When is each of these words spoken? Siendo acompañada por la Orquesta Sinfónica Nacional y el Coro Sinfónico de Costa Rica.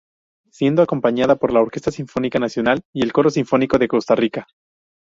Siendo 0.49 0.81
acompañada 0.81 1.35
por 1.35 1.53
la 1.53 1.61
Orquesta 1.61 1.91
Sinfónica 1.91 2.39
Nacional 2.39 2.81
y 2.91 3.03
el 3.03 3.13
Coro 3.13 3.29
Sinfónico 3.29 3.77
de 3.77 3.87
Costa 3.87 4.15
Rica. 4.15 4.47